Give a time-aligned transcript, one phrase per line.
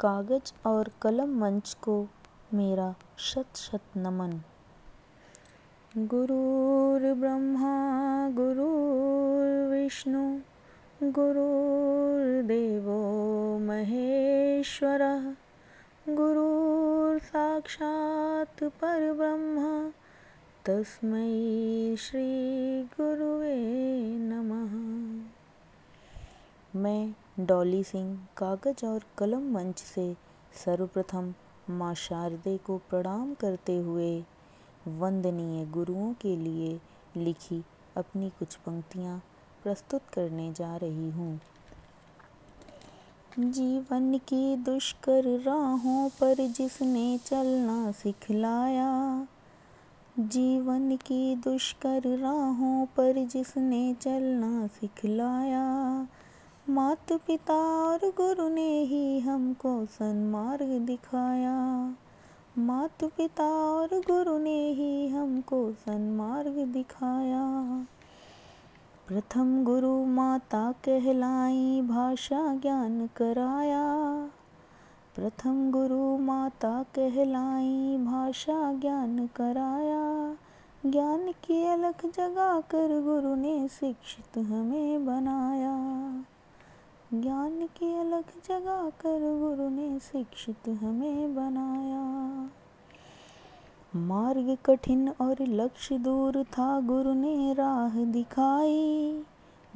[0.00, 2.08] कागज़ और कलम मंच को
[2.54, 4.42] मेरा शत शत नमन
[5.96, 10.40] गुरुर्ब्रह्मा गुरुर्विष्णु
[11.02, 12.98] गुरुर्देवो
[13.58, 15.34] महेश्वरः
[16.08, 19.92] गुरुर्साक्षात् परब्रह्म,
[20.66, 24.97] तस्मै श्रीगुरुवे नमः।
[26.78, 30.02] मैं डॉली सिंह कागज़ और कलम मंच से
[30.64, 31.32] सर्वप्रथम
[31.70, 34.10] माँ शारदे को प्रणाम करते हुए
[34.88, 36.78] वंदनीय गुरुओं के लिए
[37.16, 37.62] लिखी
[37.96, 39.18] अपनी कुछ पंक्तियाँ
[39.62, 41.40] प्रस्तुत करने जा रही हूँ।
[43.38, 49.26] जीवन की दुष्कर राहों पर जिसने चलना सिखलाया,
[50.18, 55.66] जीवन की दुष्कर राहों पर जिसने चलना सिखलाया
[56.70, 57.54] मात पिता
[57.88, 61.88] और गुरु ने ही हमको सन्मार्ग दिखाया।
[62.58, 67.46] मात पिता और गुरु ने ही हमको सन्मार्ग दिखाया।
[69.06, 73.94] प्रथम गुरु माता कहलाई, भाषा ज्ञान कराया।
[75.16, 80.36] प्रथम गुरु माता कहलाई, भाषा ज्ञान कराया।
[80.90, 86.24] ज्ञान की अलख जगा कर गुरु ने शिक्षित हमें बनाया।
[88.20, 92.50] जगा कर गुरु ने शिक्षित हमें बनाया।
[93.96, 99.22] मार्ग कठिन और लक्ष्य दूर था, गुरु ने राह दिखाई।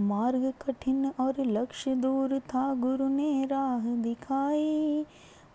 [0.01, 5.07] मार्ग कठिन और लक्ष्य दूर था, गुरु ने राह दिखाई।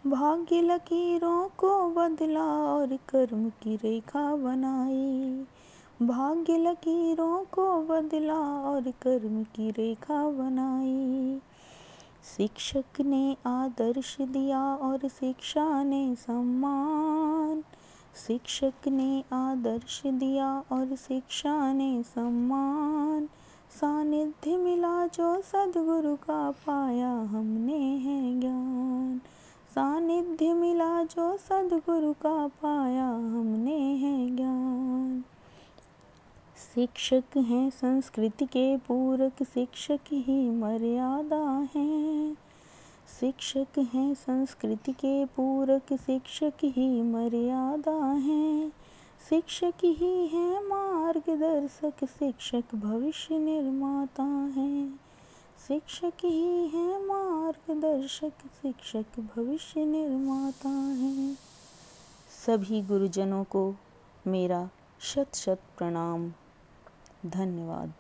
[0.08, 5.46] भाग्य लकीरों को बदला और कर्म की रेखा बनाई।
[6.02, 11.42] भाग्य लकीरों को बदला और कर्म की रेखा बनाई।
[12.24, 17.64] शिक्षक ने आदर्श दिया और शिक्षा ने सम्मान।
[18.28, 23.30] शिक्षक ने आदर्श दिया और शिक्षा ने सम्मान।
[23.82, 29.22] सानिध्य मिला जो सदगुरु का पाया हमने है ज्ञान।
[29.76, 35.24] सानिध्य मिला जो सदगुरु का पाया हमने है ज्ञान।
[36.76, 42.07] शिक्षक हैं संस्कृति के पूरक, शिक्षक ही मर्यादा हैं।
[43.20, 48.72] शिक्षक हैं, संस्कृति के पूरक शिक्षक ही मर्यादा हैं।
[49.30, 55.00] शिक्षक ही हैं, मार्गदर्शक शिक्षक भविष्य निर्माता हैं।
[55.68, 61.38] शिक्षक ही हैं, मार्गदर्शक शिक्षक भविष्य निर्माता हैं।
[62.46, 63.76] सभी गुरुजनों को
[64.28, 66.32] मेरा शत शत प्रणाम।
[67.26, 67.94] धन्यवाद।